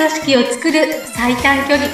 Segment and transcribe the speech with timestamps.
[0.00, 0.78] 組織を作る
[1.14, 1.86] 最短距離。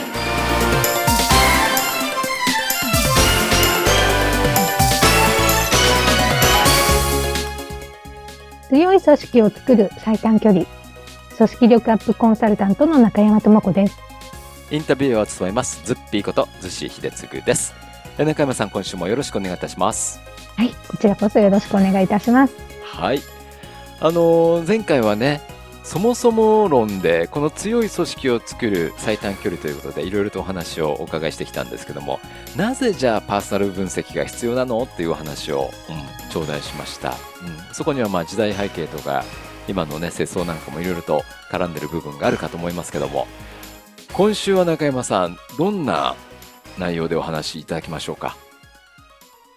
[8.68, 10.66] 強い組織を作る最短距離。
[11.36, 13.98] 組織力アップコンサルタントの中山智子です。
[14.70, 15.84] インタビューを務めます。
[15.84, 17.74] ズッピーこと逗子秀次です。
[18.18, 20.20] え中山さん今週もよろしくお願いいたします。
[20.54, 22.54] はいこちらこそよろしくお願いいたします。
[22.84, 23.20] はい。
[23.98, 25.55] あのー前回はね
[25.86, 32.18] そもそも論でこの強い組織を作る最短距離ということでいろいろとお話をお伺いしてきたんですけども
[32.56, 37.16] なぜじゃあパーソナル分析が必要なのっていうお話を、うん、頂戴しました、うん、
[37.72, 39.24] そこにはまあ時代背景とか
[39.68, 41.22] 今のね世相なんかもいろいろと
[41.52, 43.26] 絡んでる部分があるかと思いますけども。
[44.12, 46.16] 今週は中山さんどんな
[46.78, 48.36] 内容でお話しいただきましょうか？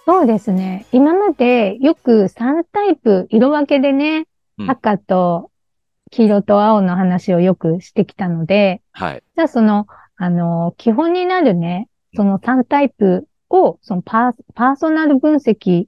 [0.05, 0.85] そうですね。
[0.91, 4.25] 今までよく3タイプ色分けでね、
[4.57, 4.69] うん。
[4.69, 5.49] 赤と
[6.09, 15.87] 黄色と青の話をよくしてきたのではいじゃあそのあの基本になるねその3タイプをそのパーパーソナル分析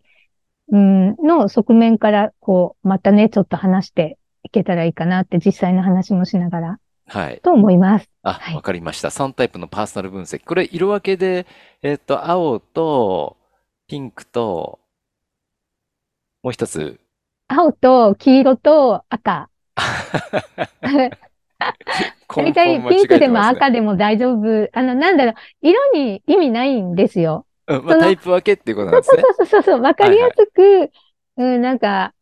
[0.72, 8.10] うんの側面からこうまたねちょっと話していけたらいいかなって実際の話もしながらはいと思います。
[8.24, 9.10] あ、はいわかりました。
[9.10, 10.44] 3タイプのパーソナル分析。
[10.46, 11.46] これ、色分けで、
[11.82, 13.36] えっと、青と、
[13.88, 14.80] ピンクと、
[16.42, 17.00] もう一つ。
[17.50, 19.51] 青と黄色と赤。
[22.36, 23.76] 大体ピンクでも赤で。
[23.76, 24.70] でも大丈夫。
[24.74, 27.46] あの、なんだろう、色に意味ないんですよ。
[27.68, 29.34] うん、まあ、タイプ分けっていうことなんそうですね。
[29.38, 30.92] そうそうそう、わかりやすく、
[31.38, 32.14] うん、なんか、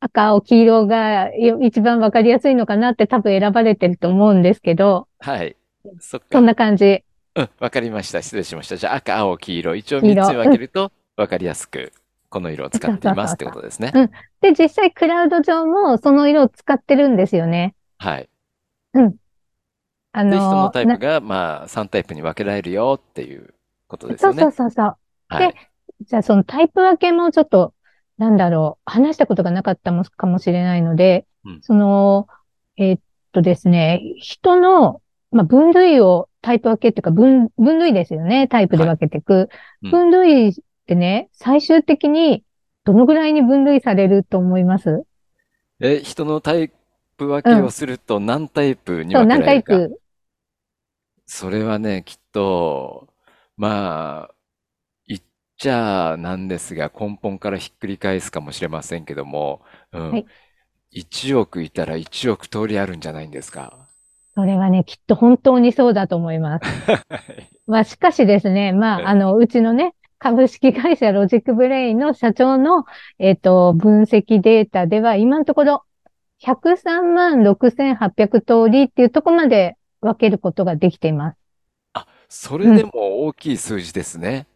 [0.00, 5.56] 赤、青、黄色がよ一番わかりやすいのかなって多分選ばれてると思うんですけど、はい。
[6.00, 6.26] そっか。
[6.32, 7.02] そんな感じ。
[7.36, 8.22] うん、わかりました。
[8.22, 8.76] 失礼しました。
[8.76, 9.76] じゃあ、赤、青、黄色。
[9.76, 11.92] 一応黄色3つに分けると、わかりやすく、
[12.34, 13.92] この色を使っていますってことですね。
[14.42, 17.76] で、実際クラウド上もその色を使ってるんですよね。
[17.96, 18.28] はい。
[20.12, 23.54] あで、人のタイなプが、まあ、3タイプに分けられるよっていう
[23.86, 24.32] ことですね。
[24.32, 24.96] そうそうそう。
[25.28, 25.54] はい。
[26.00, 27.72] じゃあそのタイプ分けもちょっと、
[28.18, 32.26] なんだろう、話したことがなかったもかもしれないので、うんその、
[32.76, 33.00] えーっ
[33.30, 35.00] とですね、人の、
[35.30, 38.48] まあ、分類をタイプ分けっていうか分、分類ですよね。
[38.48, 39.48] タイプで分けていく。
[39.82, 42.44] うん分類ってね、最終的に
[42.84, 45.04] どのぐらいに分類されると思います？
[45.80, 46.70] え、人のタイ
[47.16, 49.86] プ分けをすると何タイプにそう、分け何タイられるか。
[49.90, 50.00] プ？
[51.26, 53.08] それはね、きっと、
[53.56, 54.34] まあ、
[55.06, 55.22] 言っ
[55.58, 59.62] ちゃなんですが、根本からひっくり返すかもしれませんけども、
[59.92, 60.10] うん。
[60.10, 60.28] はい
[60.92, 63.88] 1億いたら1億通りあるんじゃないんですか？
[64.34, 66.64] それはね、きっと本当にそうだと思います。
[67.66, 72.84] まあ、しかしですね、まええあ、あの、うちのね、株式会社ロジックブレインの社長の、
[73.18, 75.84] えっと、分析データでは、今のところ、
[76.38, 81.38] 103万6800通りっていうところまで分けることができています。
[81.94, 84.46] あ、それでも大きい数字ですね。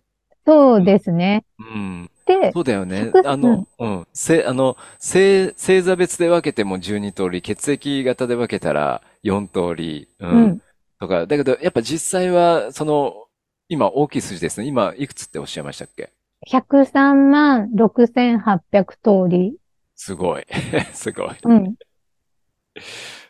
[0.46, 1.44] そうですね。
[1.58, 2.10] うん。
[2.26, 3.12] で、そうだよね。
[3.12, 4.06] 100あの、うん。
[4.12, 10.26] せ、あの、星、星座別で分けても12通り、血液型で分けたら4通り、う。
[10.26, 10.58] うんん。
[10.98, 13.27] とか、だけど、やっぱ実際は、その、
[13.70, 14.66] 今大きい数字ですね。
[14.66, 16.10] 今、いくつっておっしゃいましたっけ
[16.50, 19.56] ？103万6800通り。
[19.94, 20.46] すごい。
[20.94, 21.30] すごい。
[21.44, 21.74] うん。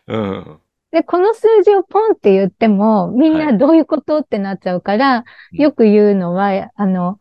[0.07, 0.59] うん。
[0.93, 7.19] で、この数字をポンって言っても、みんはなどういうことってなっちゃうから、うんよく言うのは、あの、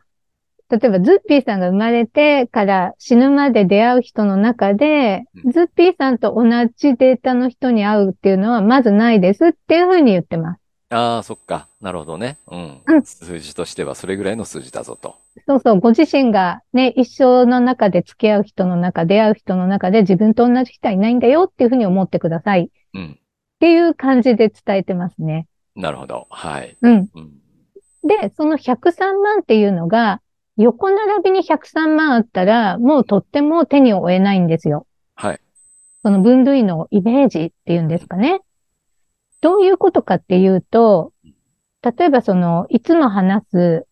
[0.69, 6.43] 例えばズッピーさんが生まれてから死ぬまで出会う人の中で、うんズッピーさんと同
[6.75, 10.66] じデータの人に会うっていうのはまずないですっていうふうに言ってます。
[10.89, 11.67] ああ、そっか。
[11.81, 12.37] なるほどね。
[12.47, 12.81] うん。
[12.85, 15.15] うん数字としてはそれぐらいの数字だぞと。
[15.47, 23.19] そうそう、ご自身がね、一生の中で付き合う人の中、出会う人の中で自分と同じ人はいないんだよっていうふうに思ってくださいっうん。
[23.59, 25.47] ていう感じで伝えてますね。
[25.75, 26.27] なるほど。
[26.29, 26.77] はい。
[26.81, 27.07] うん。
[27.13, 27.31] うん。
[28.03, 30.21] で、その103万っていうのが、
[30.57, 34.87] 横並びに103万あったら、もうとっても手に負えないんですよ。
[35.15, 35.39] はい。
[36.03, 38.41] その分類のイメージっていうんですかね。
[39.41, 41.13] どういうことかっていうと、
[41.81, 43.87] 例えばその、いつも話す、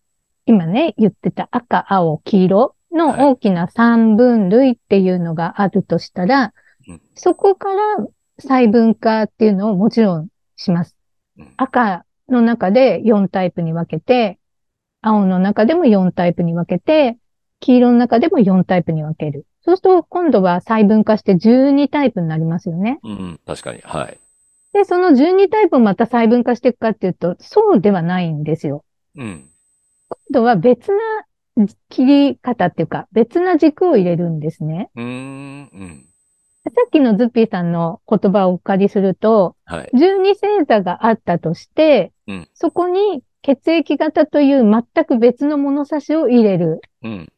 [0.45, 6.53] 今ね、言ってた赤、青、黄色の大きな三分類っていうのがあるとしたら、
[6.87, 8.05] うんそこから
[8.39, 10.95] 細分化っていうのをもちろんします。
[11.37, 14.39] うん赤の中で4タイプに分けて、
[15.01, 17.17] 青の中でも4タイプに分けて、
[17.59, 19.45] 黄色の中でも4タイプに分ける。
[19.61, 22.99] そうすると今度は細分化して12タイプになりますよね。
[23.03, 23.39] うん。
[23.45, 23.81] 確かに。
[23.83, 24.19] はい。
[24.75, 28.83] で、その12タイプをまた細分化していくかっていうと、そうではないんですよ。
[29.15, 29.49] うん。
[30.09, 30.97] 今度は別な
[31.87, 34.89] 切り方っていうか、別な軸を入れるんですね。
[34.97, 35.07] うーん。
[35.07, 35.11] う
[35.85, 36.05] ん。
[36.87, 39.89] っきのズッピーさんの言葉をお借りすると、はい。
[39.97, 46.81] 十二星座があったとして、うんそこに血液型という全く別の物差しを入れる。
[47.01, 47.31] うん。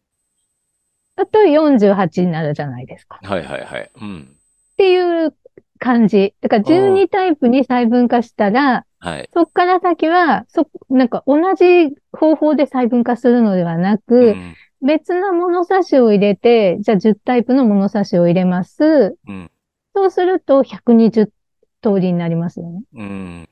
[1.15, 3.19] だと48になるじゃないですか。
[3.21, 3.91] はいはいはい。
[4.01, 4.37] うん。
[4.73, 5.35] っていう
[5.77, 6.33] 感じ。
[6.41, 9.29] だから12タイプに細分化したら、はい。
[9.33, 14.55] そっから先は、そ、なんか同じ方法で細分化するのではなうく、ん。
[14.81, 19.15] 別な物差しを入れて、じゃあ10タイプの物差しを入れます。
[19.27, 19.51] うん。
[19.95, 21.33] そうすると120
[21.81, 22.83] 通りになりますよね。
[22.93, 23.47] うん。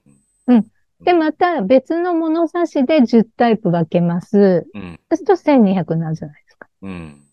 [1.04, 4.66] で、また別の物差しで10タイプ分けます。
[4.74, 5.00] うん。
[5.10, 6.68] そうすると1200になるじゃないですか。
[6.82, 7.25] うん。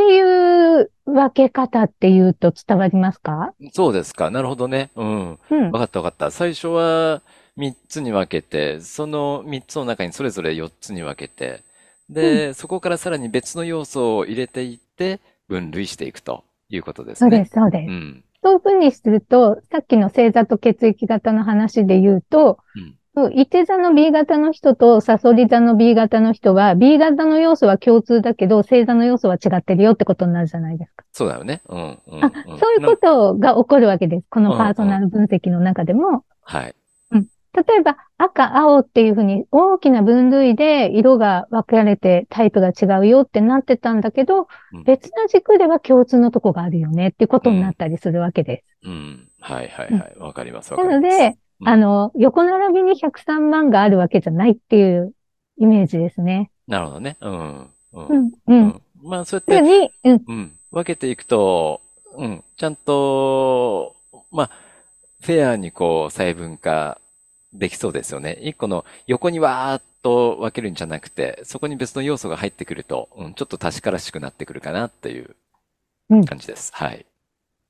[0.00, 3.52] っていう分け方っていうと伝わりますか？
[3.72, 4.30] そうですか。
[4.30, 4.90] なるほどね。
[4.96, 5.38] うん。
[5.50, 5.80] うんわ。
[5.80, 6.30] かったわかった。
[6.30, 7.20] 最初は
[7.58, 11.62] 3つに分けて、その3つの中にそれぞれ4つに分けて、
[12.08, 17.30] で、そこからさらに別の要素を入れていって、分類していくということですね。
[17.30, 17.90] そうです、そうです。
[17.90, 18.24] うん。
[18.42, 22.96] そういうふうにすると、さっきの星座と血液型の話で言うと、うん
[23.32, 31.04] 伊手座の B 型の人とサソリ座の B 型の人は、B 型の要素は共通だけど、星座の要素は違ってるよってことになるじゃないですか。
[31.12, 31.60] そうだよね。
[31.68, 31.78] うん。
[31.78, 32.24] うん。
[32.24, 34.26] あ、うんそういうことが起こるわけです。
[34.30, 36.24] このうんパーソナル分析の中でも。
[36.42, 36.74] はい。
[37.52, 48.88] 例えば、赤、青っていうふうに大きな分類で色が分かれてタイプが違うよってなってたんだけど、うん別な軸では共通のとこがあるよねってことになったりするわけです。
[48.88, 49.28] うん。
[49.40, 50.16] はいはいはい。
[50.18, 51.18] わかりますわなかります。
[51.18, 55.14] ので、うんあの、横並びに103万があるわけじゃないっていう
[55.58, 56.50] イメージですね。
[56.66, 57.16] なるほどね。
[57.20, 57.70] うん。
[57.92, 58.14] うんう。
[58.22, 58.68] ん、ううん。
[58.68, 58.82] ん。
[59.02, 60.52] まあ、そうやって、うん、うん。
[60.70, 61.80] 分けていくと、
[62.16, 62.44] うん。
[62.56, 63.96] ちゃんと、
[64.30, 64.50] まあ、
[65.22, 67.00] フェアにこう、細分化
[67.52, 68.38] できそうですよね。
[68.42, 75.36] 一個の横にわーっと分けるんじゃなくて、そこに別の要素が入ってくると、うん、ちょっと確からしくなってくるかなっていう
[76.10, 76.72] うん感じです。
[76.74, 77.06] はい。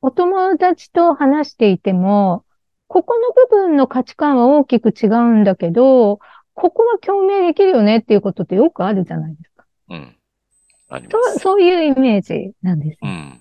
[0.02, 2.44] お友達と話していても、
[2.90, 6.19] ここの部分の価値観は大きく違うんだけど、
[6.54, 9.64] ここは共鳴できるよねっていうことってよくあるじゃないですか。
[9.90, 10.16] うん。
[10.88, 11.38] ありまそう、す。
[11.38, 12.98] そういうイメージなんですよ。
[13.02, 13.40] うん。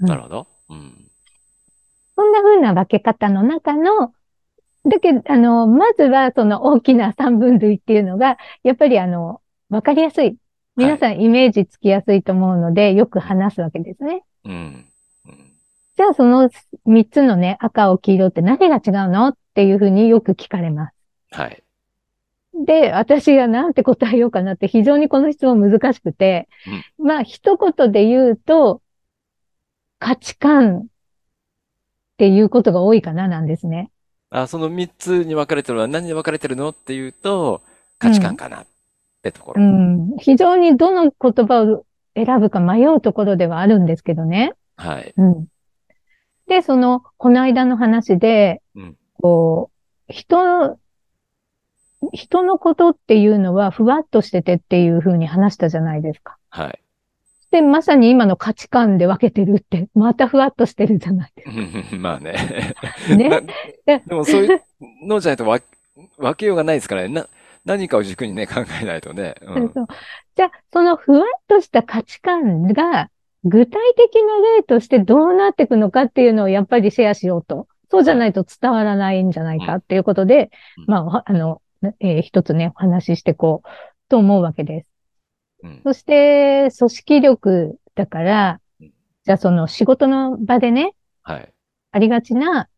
[0.00, 0.46] うんなるほど。
[0.70, 1.10] うん。
[2.14, 4.12] そんな風な分け方の中の、
[4.84, 10.36] だけど、あの、まずはその大きな三分類っていうのが、やっぱりあの、わかりやすい。
[10.76, 14.22] 皆さんイメージつきやすいと思うので、よく話すわけですね。
[14.44, 14.91] うん。
[15.92, 15.96] うん。
[15.96, 16.50] じゃあその
[16.84, 20.94] 三つのね、赤、青、黄色って何が違うのっていうふうによく聞かれます。
[21.30, 21.62] はい。
[22.54, 26.48] で、私がなんて答えようかなって非常にこの質問難しくて、
[26.98, 28.82] まあ一言で言うと、
[29.98, 30.86] 価値観っ
[32.18, 33.90] ていうことが多いかななんですね。
[34.30, 37.62] あ、その三つに分かれてるのは何に分かれてるのっていうと、
[37.98, 38.66] 価値観かなっ
[39.22, 39.64] てとこうろ。
[39.64, 41.84] ん、非常にどの言葉を
[42.14, 44.52] 選ぶか迷うところではあるんですけどね。
[44.76, 45.14] はい。
[45.16, 45.46] うん。
[46.52, 49.70] で、その、この間の話で、うんこ
[50.08, 50.78] う、人、
[52.12, 56.36] 人のことっていうのはふわっとしててっていうふうに話したじゃないですか。
[56.50, 56.78] はい。
[57.52, 61.44] で、まさに今の価値観で分けてるって、またふわっとしてるじゃないで
[61.92, 62.36] うん まあね。
[62.98, 63.16] すか。
[63.16, 63.28] ね。
[63.30, 64.60] なででもそういう
[65.06, 65.62] のじゃないと分
[66.18, 67.08] 分けようがないですからね。
[67.08, 67.26] な、
[67.64, 69.36] 何かを軸にね、考えないとね。
[69.40, 69.72] うん。
[69.72, 69.86] そう
[70.34, 73.08] じゃあ、そのふわっとした価値観が、
[73.44, 77.66] 具体的な例としてどうなっていくのかっていうのをやっぱりシェアしようと。
[77.90, 81.60] そうじゃないと伝わらないんじゃないかっていうことで、うんまあは、あの、
[82.00, 83.68] えー一つね、お話ししていこう
[84.08, 84.86] と思うわけです。
[85.64, 85.80] うん。
[85.84, 88.92] そして、組織力だからうん、
[89.24, 91.52] じゃあその仕事の場でね、はい。
[91.90, 92.68] ありがちな、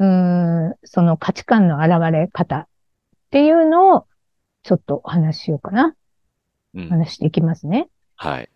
[0.00, 2.66] うーん、その価値観の現れ方っ
[3.30, 4.06] ていうのを、
[4.64, 5.94] ちょっとお話ししようかな。
[6.74, 6.88] うん。
[6.88, 7.88] 話していきますね。
[8.16, 8.48] はい。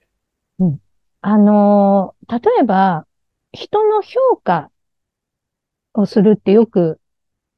[1.21, 3.07] あのー例えば、
[3.53, 4.71] 人の評価
[5.95, 7.01] をするってよく、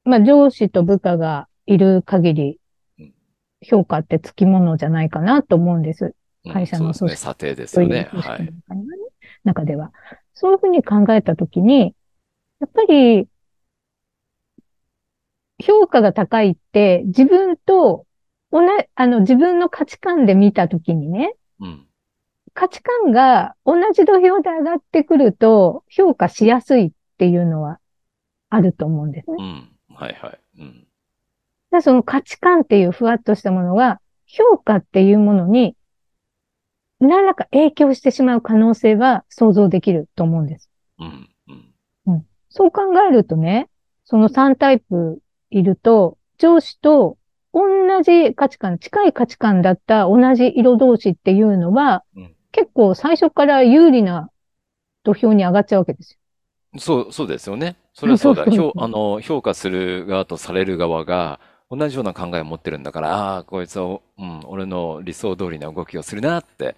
[0.05, 2.61] まあ上司と部下がいる限り
[2.99, 3.15] うん、
[3.63, 6.05] 評価ってつきものじゃないかなと思うんです。
[6.05, 7.25] うん会社のそうですね。
[7.27, 8.09] 査定ですよね。
[8.11, 8.49] はい。
[9.45, 9.93] 中では。
[10.33, 11.95] そういうふうに考えたときに、
[12.61, 13.29] やっぱり、
[15.63, 18.07] 評価が高いって自分と
[18.51, 21.87] 同じ、あの自分の価値観で見たときにね、うん。
[22.55, 27.79] 価値観が同じ土俵で上がってくると評価しやすいっていうのは
[28.49, 29.37] あると思うんですね。
[29.39, 29.97] うん。
[29.97, 30.41] はいはい。
[30.59, 30.87] うん。
[31.71, 35.77] でその価値観っていうふわっとしたものが評価っていうものに
[37.01, 40.69] 何らか影響してしまう可能性は想像できると思うんです。
[40.99, 41.29] うん。
[42.07, 42.27] うん。
[42.51, 43.69] そう考えるとね、
[44.05, 47.17] その3タイプいると上司と
[47.53, 47.63] 同
[48.03, 54.31] じ価値観、近い価値観だった同じ色同士っていうのは、うん結構最初から有利な
[55.05, 56.19] 土俵に上がっちゃうわけです
[56.79, 57.77] そう、そうですよね。
[57.95, 58.45] それはそうだ。
[58.45, 66.77] 評、あの、評価する側とされる側が同じような考えを持ってるんだから、ああ、こいつは、うん、俺の理想通りな動きをするなって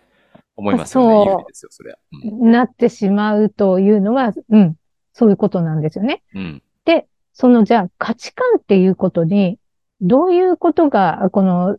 [0.56, 1.30] 思いますよね。
[1.30, 1.98] 有利ですよ、それは。
[2.24, 2.50] うん。
[2.50, 4.76] なってしまうというのは、うん、
[5.12, 6.22] そういうことなんですよね。
[6.34, 6.62] うん。
[6.84, 9.58] で、そのじゃあ価値観っていうことに、
[10.00, 11.76] どういうことが、この、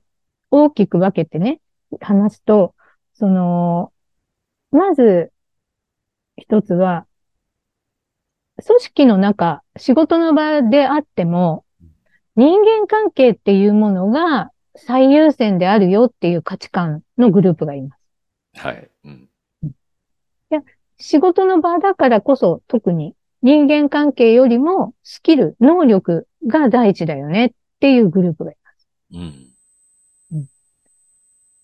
[0.50, 1.59] 大きく分けてね、
[2.00, 2.75] 話すと、
[3.13, 3.91] その、
[4.72, 5.32] まず、
[6.38, 7.05] 一つは、
[8.65, 11.65] 組織の中、仕事の場であっても、
[12.36, 18.01] 人間関係っていうものが最優先であるよっていう価値観のグループがいます。
[18.55, 18.89] はい。
[19.05, 19.29] うん。
[20.98, 27.51] 仕事の場だからこそ特に人間関係よりもスキル、能力が第一だよねっ
[27.82, 28.88] ていうグループがいます。
[29.12, 29.52] うん。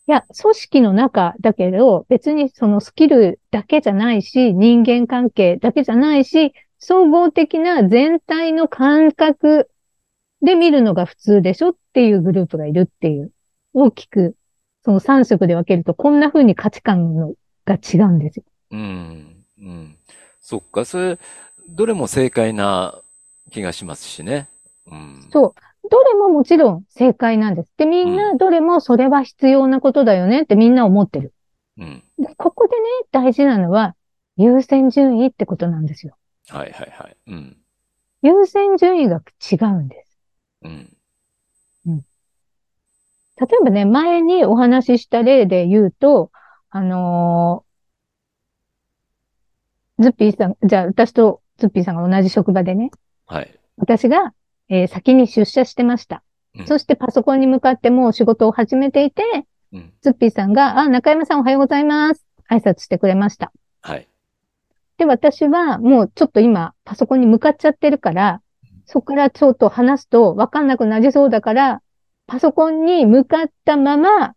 [0.09, 9.69] いや、組織の中だけど別にそのスキルだけじゃないし、人間関係だけじゃないし、総合的な全体の感覚
[10.41, 13.31] で見るのが普通でしょっていうグループがいるっていう。
[13.75, 14.35] 大きく、
[14.83, 17.35] その3色で分けるとこんな風に価値観の
[17.65, 18.45] が違うんですよ。
[18.71, 19.45] うん。
[19.59, 19.97] うん。
[20.41, 21.19] そっか、それ、
[21.69, 22.99] どれも正解な
[23.51, 24.49] 気がしますしね。
[24.87, 25.29] うん。
[25.31, 25.68] そう。
[25.89, 27.73] どれももちろん正解なんです。
[27.77, 31.33] で、みんうなどれもそれは必要なことだよねってみんな思ってる。
[31.77, 32.03] うん。
[32.17, 33.95] でここでね、大事なのは
[34.37, 36.17] 優先順位ってことなんですよ。
[36.49, 37.17] はいはいはい。
[37.27, 37.57] うん。
[38.21, 40.19] 優先順位が違うんです。
[40.63, 40.89] うん。
[43.39, 46.31] 例えばね、前にお話しした例で言うと、
[46.69, 47.69] あのー
[50.01, 52.89] ズッピーさん、じゃあ私とズッピーさんが同じ職場でね、
[53.27, 53.59] はい。
[53.77, 54.33] 私が、
[54.69, 56.23] えー先に出社してました。
[56.57, 59.23] うんそしてパソコンに向かってもう仕事を始めていて、
[59.71, 59.93] うん。
[60.01, 62.25] ズッピーさんが、あ、中山さんおはようございます。
[62.49, 63.51] 挨拶してくれました。
[63.81, 64.07] はい。
[64.97, 68.41] で、私はもうちょっと今パソコンに向かっちゃってるから、
[68.85, 71.81] そこからちょっと話すとわかんなくなりそうだから、
[72.25, 74.33] パソコンに向かったまま、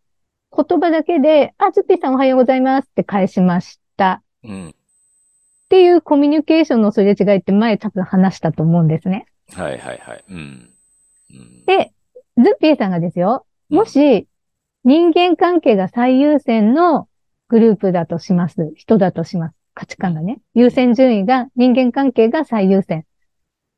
[0.54, 4.22] 言葉だけで、あ、ズッピーさんおはようございますって返しました。
[4.44, 4.68] うん。
[4.68, 4.72] っ
[5.70, 9.24] ていうコミュニケーションのすれ違いって前多分話したと思うんですね。
[9.54, 10.24] はいはいはい。
[10.28, 10.70] うん。
[11.30, 11.64] うん。
[11.64, 11.92] で、
[12.36, 14.26] ズッピーさんがですよ、もし
[14.84, 17.08] 人間関係が最優先の
[17.48, 18.72] グループだとします。
[18.76, 19.54] 人だとします。
[19.74, 20.40] 価値観がね。
[20.54, 23.04] 優先順位が、人間関係が最優先。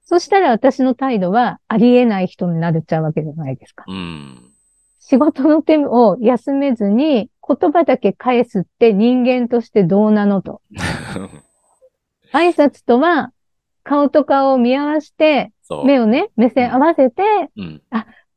[0.04, 3.84] そしたら私の態度はありえない人になっちゃうわけじゃないですか。
[3.86, 4.52] うん。
[5.00, 10.62] 仕事の手を休めずに言葉だけ返すって人間としてどうなのと。
[12.32, 13.32] 挨拶とは
[13.82, 15.52] 顔と顔を見合わせて。
[15.84, 17.22] 目をね、目線合わせて、
[17.56, 17.82] うん。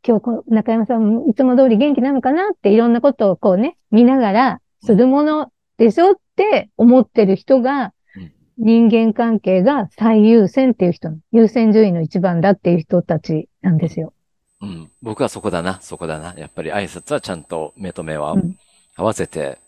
[0.08, 14.14] 今日中山さんいつも通り元気なのかなっていろんなことをこうね、見ながらするものでしょって思ってる人がうん、人間関係が最優先っていう人の、優先順位の一番だっていう人たちなんですよ。
[14.62, 14.90] うん。
[15.02, 16.34] 僕はそこだな、そこだな。
[16.38, 18.58] やっぱり挨拶はちゃんと目と目はうん
[18.98, 19.60] 合わせて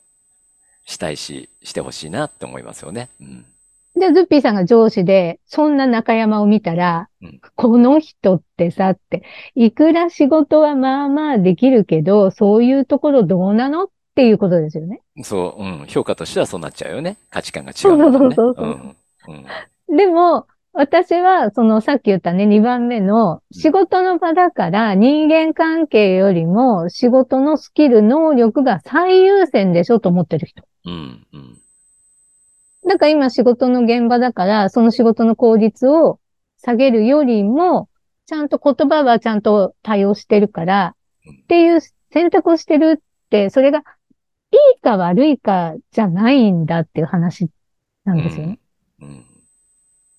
[0.86, 3.10] したいし、してほしいなって思いますよね。
[3.22, 3.46] うん。
[4.00, 9.24] で、ズッピーさんが上司で、そんな中山を見たら、うんこの人ってさって、
[9.56, 15.02] いくら仕事はまあまあできるけど、そういうところどうなのっていうことですよね。
[15.24, 15.86] そう、うん。
[15.88, 17.18] 評価としてはそうなっちゃうよね。
[17.30, 18.04] 価値観が違うね。
[18.04, 18.96] そうそうそうそううん。
[19.90, 19.98] うん。
[19.98, 30.64] でも、私は、そのさっき言ったね、2番目の仕事の場だから人間関係よりも仕事のスキル、能力が最優先でしょと思ってる人。
[30.86, 31.28] うん。
[31.34, 31.62] うん。
[32.86, 36.20] だから今仕事の現場だから、その仕事の効率を
[36.58, 37.90] 下げるよりも、
[38.26, 40.96] ちゃんと言葉はちゃんと対応してるから、
[41.44, 41.80] っていう
[42.12, 43.82] 選択をしてるって、それがい
[44.78, 47.50] いか悪いかじゃないんだっていう話
[48.06, 48.60] なんですよね。
[49.02, 49.26] うん。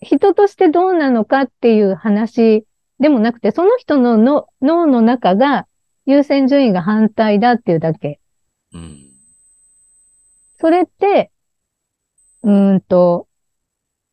[0.01, 2.65] 人としてどうなのかっていう話
[3.01, 5.67] でもなくて、その人のの脳の中が
[6.07, 8.21] 優先順位が反対だっていうだけ。
[8.73, 9.11] うん。
[10.59, 11.31] それって、
[12.43, 13.27] うーんと、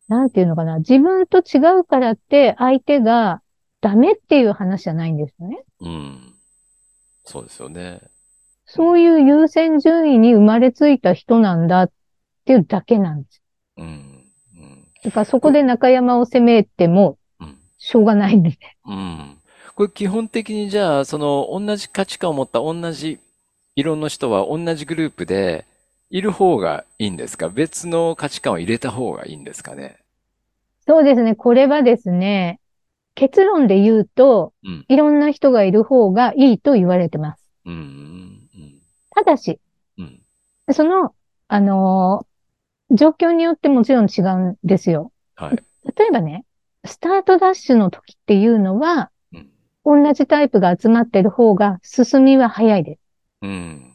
[0.08, 0.80] なんていうのかな。
[0.80, 3.42] 自分と違うからって相手が
[3.82, 5.64] ダメっていう話じゃないんですよね。
[5.82, 6.34] うん。
[7.26, 8.02] そうですよね。
[8.66, 11.92] そういう優先順位に生まれついた人なんだっ
[12.46, 13.42] ていうだけなんです。
[13.78, 13.86] うん。
[13.86, 14.88] うん。
[15.04, 17.58] だからそこで中山を責めてもうん。
[17.78, 18.58] しょうがないんで。
[18.86, 19.38] うん。
[19.76, 23.20] これ基本的にじゃあ、その同じ価値観を持った同じ
[23.76, 25.66] 色の人は同じグループで
[26.10, 27.50] いる方がいいんですか？
[27.50, 29.98] 別の価値観を入れた方がいいんですかね？
[30.88, 31.36] そうですね。
[31.36, 32.60] これはですね、
[33.16, 34.86] 結論で言うと、うん。
[34.88, 37.44] いろんな人がいる方がいいと言われてます。
[37.66, 37.74] うん。
[37.74, 38.82] うん。
[39.10, 39.60] ただし、
[39.98, 40.22] うん。
[40.72, 41.14] その、
[41.48, 42.28] あのー
[42.90, 45.12] 状況によってもちろん違うんですよ。
[45.36, 45.58] はい。
[45.98, 46.46] 例えばね、
[46.86, 50.04] スタートダッシュの時っていうのは、うん。
[50.06, 53.00] 同じタイプが集まってる方が進みは早いです。
[53.42, 53.87] うん。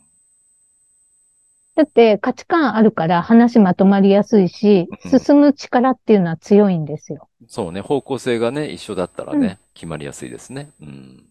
[1.74, 7.28] だって価値観あるから話まとまりやすいしうん、進む力っていうのは強いんですよ。
[7.48, 7.80] そうね。
[7.80, 10.70] 方向性がね、一緒だったらね、決まりやすいですね。
[10.80, 11.24] うん。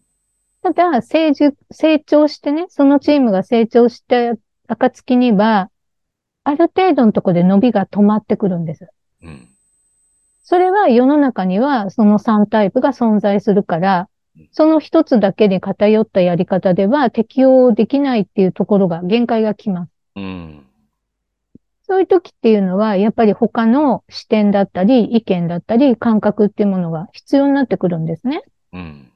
[0.62, 4.34] ただ、成熟、成長してね、そのチームが成長した
[4.68, 5.70] 暁には、
[6.44, 8.88] ある程度のところで伸びが止まってくるんです。
[9.22, 9.48] うん。
[10.42, 19.91] それは世の中にはその3タイプが存在するからうん、その一つだけに偏ったやり方では適用できないっていうところが限界がきます。
[20.16, 20.66] うん。
[21.84, 28.42] そういう時っていうのは、やっぱり他の視点だったり、意見だったり、感覚っていうものが必要になってくるんですね。
[28.72, 29.12] うん。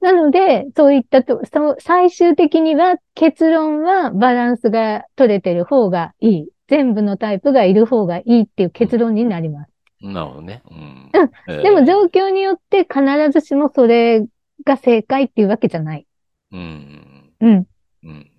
[0.00, 6.48] なので、そういったと、そう最終的には結論はバランスが取れてる方がいい。
[6.68, 9.70] 全部のタイプがいる方がいいっていう結論になります。
[10.02, 10.62] なるほどね。
[10.70, 11.62] うん。
[11.62, 13.00] でも状況によって必
[13.32, 14.24] ずしもそれ
[14.64, 16.06] が正解っていうわけじゃない。
[16.52, 17.32] うん。
[17.40, 17.66] うん。
[18.04, 18.30] うん。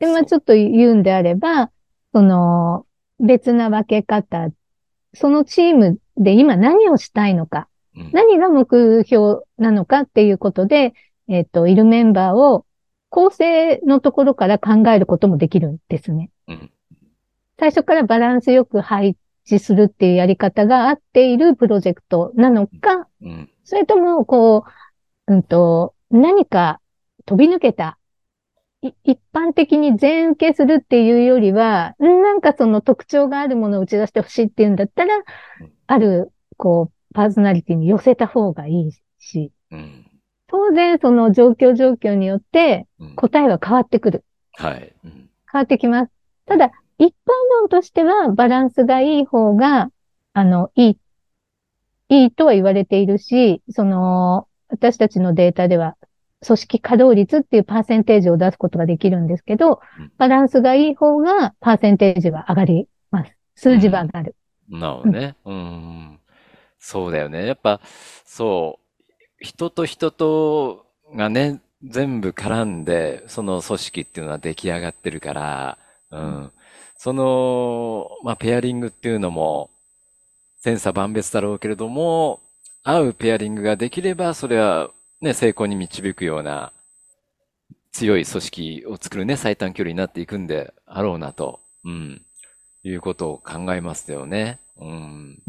[0.00, 0.08] うん。
[0.08, 1.70] で、まあちょっと言うんであれば、
[2.12, 2.86] その
[3.20, 4.48] 別な分け方、
[5.14, 10.94] そのチームで今何をしたいのか、うん何が目標なのかっていうことで、
[11.28, 12.66] えっ、と、いるメンバーを
[13.08, 16.30] 構成のところから考えることもできるんですね。
[16.48, 16.70] うん
[17.58, 23.50] 最初からバランスよく配置するっていうやり方が合っているプロジェクトなのか、うん。
[23.64, 24.64] それとも、こ
[25.28, 26.80] う、うんと、何か
[27.26, 28.03] 飛び抜けた、い
[29.04, 35.14] 一般的に全受けするっていうよりは、んなんかその特徴があるものを打ち出してほしいっていうんだったら、
[35.86, 40.06] ある、こう、パーソナリティに寄せた方がいいし、うん。
[40.46, 44.24] 当然その状況状況によってうん答えは変わってくる。
[44.52, 44.92] はい。
[45.04, 45.30] うん。
[45.50, 46.12] 変わってきます。
[46.46, 47.12] ただ、一般
[47.60, 49.90] 論としてはバランスがいい方が、
[50.32, 50.98] あの、いい、
[52.08, 55.96] いいとは言われているし、その、私たちのデータでは、
[56.44, 63.36] 組織稼働率っていうパーセンテージを出すことができるんですけどうん、バランスがいい方がパーセンテージは上がります。
[63.56, 64.36] 数字は上がる。
[64.68, 65.36] なるほどね。
[65.44, 66.20] うん。
[66.78, 67.46] そうだよね。
[67.46, 67.80] やっぱ、
[68.24, 75.78] そう、人と人とがね、全部絡んで、その組織っていうのは出来上がってるから、
[76.10, 76.52] うん。
[76.96, 79.70] その、まあ、ペアリングっていうのも、
[80.60, 82.40] 千差万別だろうけれども、
[82.82, 84.90] 合うペアリングができれば、それは
[85.24, 86.70] ね、成功に導くような
[87.92, 92.20] 強い組織を作るね、最短距離になっていくんであろうなと、うん、
[92.82, 94.60] いうことを考えますよね。
[94.78, 95.42] うん。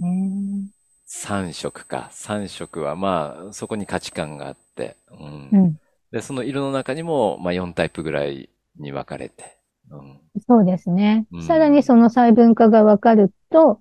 [0.00, 0.68] ね
[1.06, 2.10] 3色か。
[2.12, 5.48] 3色はまあ、そこに価値観があって、うん。
[5.50, 5.80] うん。
[6.12, 9.56] で、その色の中にも、まあ4タイプぐらいに分かれて、
[9.90, 10.20] うん。
[10.46, 11.42] そうですねうん。
[11.42, 13.80] さらにその細分化が分かると、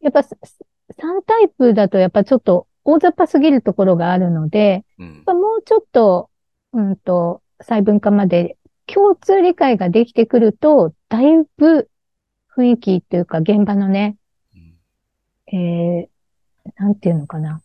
[0.00, 6.30] やっぱ3タイプだとやっぱちょっと大雑把すぎるところがあるので、うんもうちょっと、
[6.72, 11.90] うんと、細分化まで共通理解ができてくると、だいぶ
[12.56, 14.16] 雰囲気っていうか現場のね、
[15.52, 16.08] えー、
[16.76, 17.60] なんていうのかな。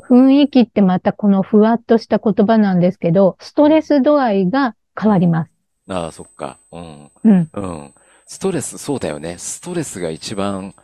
[0.00, 5.50] 雰囲気ってまたこのふわっとした言葉なんですけど、ストレス度合いが変わります。
[5.88, 6.56] ああ、そっか。
[6.70, 7.10] うん。
[7.24, 7.50] うん。
[7.52, 7.94] うん。
[8.26, 9.38] ストレス、そうだよね。
[9.38, 10.74] ストレスが一番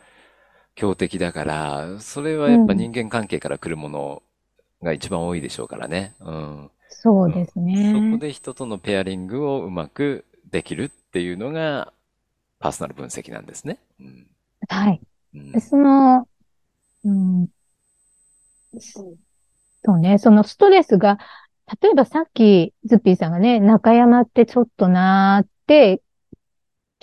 [0.77, 4.23] 強敵だから、それはやっぱうん人間関係から来るもの
[4.83, 6.15] が一番多いでしょうからね。
[6.21, 6.71] うん。
[6.89, 7.59] そうです
[7.91, 8.19] そこね。
[8.19, 11.93] で人とのペアリングをうまくできるっていうのが、
[12.59, 13.79] パーソナル分析なんですね。
[13.99, 14.27] うん。
[14.69, 15.01] はい。
[15.33, 15.61] うん。
[15.61, 16.27] その、
[17.05, 17.49] うん、
[19.83, 21.17] そうね、そのストレスが、
[21.81, 26.01] 例えばさっきズッピーさんがね、中山ってちょっとなーって、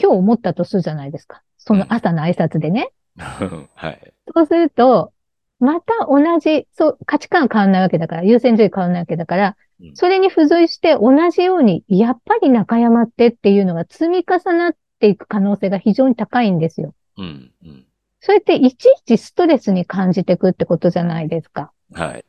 [0.00, 1.42] 今日思ったとするじゃないですか。
[1.58, 2.90] その朝の挨拶でね。
[3.74, 4.12] はい。
[4.34, 5.12] そうすると、
[5.60, 16.94] また同じ、そう、価値観変わんないわけだから、優先順位変わんないわけだからう、んそれに付随して同じように、やっぱり中山ってっていうのが積み重なっていく可能性が非常に高いんですよ。
[17.16, 17.52] うん。
[17.64, 17.86] うん。
[18.20, 21.72] それっていちいちストレスに感じていくってことじゃないですか。
[21.92, 22.24] はい。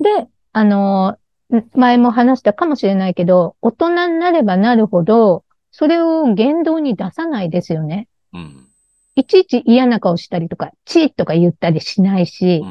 [0.00, 1.16] で、あの、
[1.52, 8.08] ん前も話したかもしれないけど、大人になればなるほど、それを言動に出さないですよね。
[8.32, 8.68] うん。
[9.16, 12.64] いちいち嫌な顔したりとか、チーとか言ったりしないし、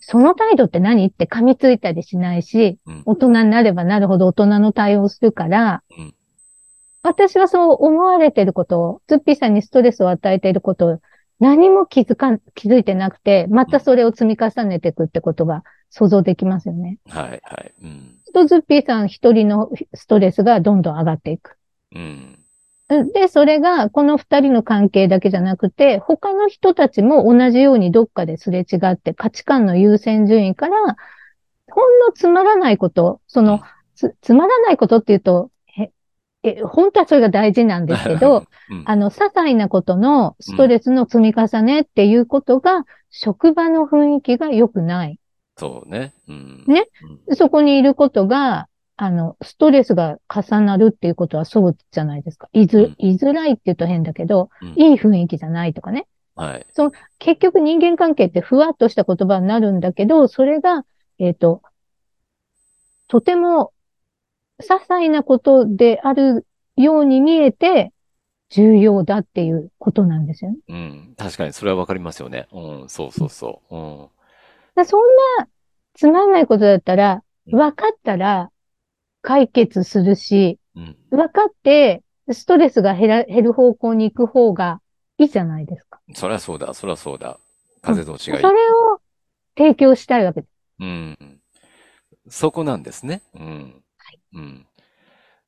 [0.00, 6.14] その態度って何って噛みついたりしないし、うん大人になればなるほど大人の対応をするから、うん
[7.04, 11.00] 私はそう思われてることを、ズッピーさんにストレスを与えていることを
[11.40, 16.98] 何も気づかん、気づいてなくて、またそれを積み重ねていくってことが想像できますよね。
[17.08, 17.40] はい。
[17.42, 17.72] はい。
[17.82, 18.18] うん。
[18.32, 21.56] とズッピーさん一人のストレスがどんどん上がっていく。
[21.94, 22.38] うん。
[23.12, 30.96] で、それが、この二人の関係だけじゃなくて、他の人たちも同じようにどっかですれ違って、価値観の優先順位から、
[31.70, 33.60] ほんのつまらないこと、その、
[33.94, 35.90] つ、つまらないことっていうと、え、
[36.42, 38.82] え、本当はそれが大事なんですけど、 うん。
[38.84, 45.18] あの、些細なことのストレスの積み重ねっていうことが、職場の雰囲気が良くない。
[45.56, 46.12] そうね。
[46.28, 46.64] うん。
[46.66, 46.88] ね。
[47.28, 47.36] うん。
[47.36, 52.48] そこにいることが、あの、ストレスが重なるっていうことはそうじゃないですか。
[52.52, 56.06] いず、うん居づらいって言うと変だけど、うんいい雰囲気じゃないとかね。
[56.34, 56.66] はい。
[57.18, 60.84] 結局人間関係ってふわっとした言葉になるんだけど、それが、
[61.18, 61.62] えっ、と、
[63.08, 63.72] とても
[64.60, 67.92] 些細なことであるように見えて
[68.48, 70.58] 重要だっていうことなんですよね。
[70.68, 71.14] うん。
[71.16, 72.48] 確かにそれはわかりますよね。
[72.52, 72.88] うん。
[72.88, 73.76] そうそうそう。
[73.76, 74.08] うん。
[74.74, 75.00] だそん
[75.38, 75.48] な
[75.94, 78.51] つまんないことだったら、うん分かったら
[79.22, 80.96] 解決するし、うん。
[81.10, 84.80] 分かってストレスが減ら減る方向に行く方が
[85.18, 86.00] いいじゃないですか。
[86.14, 86.74] そりゃそうだ。
[86.74, 87.38] そりゃそうだ。
[87.80, 88.52] 風通しがいいそ。
[88.52, 89.00] れを
[89.56, 90.50] 提供したいわけです。
[90.80, 91.40] うん。
[92.28, 93.22] そこなんですね。
[93.34, 93.82] うん。
[94.34, 94.66] うん。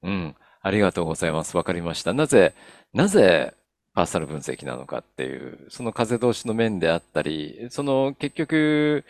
[0.02, 0.36] うん。
[0.60, 1.56] ありがとうございます。
[1.56, 2.12] わかりました。
[2.12, 2.54] なぜ、
[2.92, 3.54] なぜ、
[3.94, 9.04] パーソナル分析なのかっていう、その風通しの面であったり、その結局、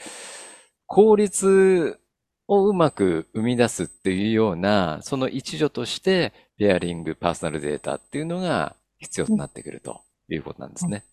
[0.86, 1.98] 効率
[2.46, 11.04] をうまく生み出すっていうような、その一助として、ペアリング、パーソナルデータっていうのが必要となってくるということなんですね。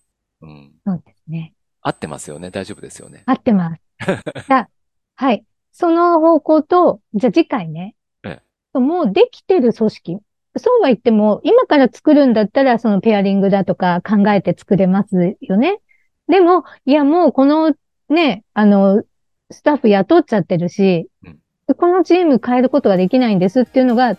[0.41, 0.71] うん。
[0.85, 1.53] そうですね。
[1.81, 2.51] 合ってますよね？
[2.51, 3.23] 大丈夫ですよね？
[3.25, 3.81] 合ってます。
[4.47, 4.69] じゃあ、
[5.15, 5.43] はい。
[5.71, 7.95] その方向と、じゃあ次回ね。
[8.23, 8.39] え
[8.73, 10.17] もうできてる組織。
[10.57, 15.79] そうは言っても、今から作るんだったら、そのペアリングだとか考えて作れますよね。
[16.27, 17.73] でも、いや、もうこの
[18.09, 19.03] ね、あの、
[19.51, 24.17] スタッフ雇っちゃってるしうん、このチーム変えることができないんですっていうのが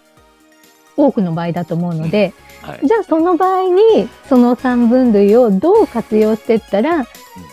[0.97, 2.87] 多くの場合だと思うので、はい。
[2.87, 7.05] じゃあその場合に、その三分類をどう活用していったら、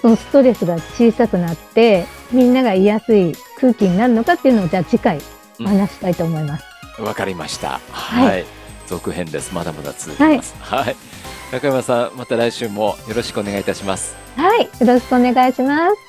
[0.02, 5.20] そのストレスが小さくなって、みんなが居やすい空気になるのかっていうのを、じゃあ次回
[5.60, 7.02] お話ししたいと思います。
[7.02, 7.80] わかりました。
[7.92, 8.46] はいはい。
[8.88, 9.54] 続編です。
[9.54, 10.56] まだまだ続きます。
[10.60, 10.96] はい。
[11.52, 14.16] 中山さん、また来週もよろしくお願いいたします。
[14.36, 14.64] はい。
[14.64, 16.09] よろしくお願いします。